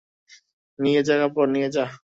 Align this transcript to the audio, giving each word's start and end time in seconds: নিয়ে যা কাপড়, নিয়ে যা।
নিয়ে 0.79 1.01
যা 1.07 1.15
কাপড়, 1.21 1.49
নিয়ে 1.53 1.69
যা। 1.75 1.85